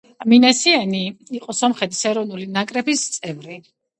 მინასიანი 0.31 1.01
იყო 1.41 1.55
სომხეთის 1.57 2.01
ეროვნული 2.13 2.39
საფეხბურთო 2.39 2.57
ნაკრების 2.59 3.07
წევრი. 3.19 3.63